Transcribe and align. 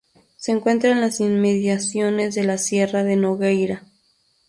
Se 0.35 0.51
encuentra 0.51 0.89
en 0.89 0.99
las 0.99 1.19
inmediaciones 1.19 2.33
de 2.33 2.43
la 2.43 2.57
Sierra 2.57 3.03
de 3.03 3.17
Nogueira. 3.17 3.83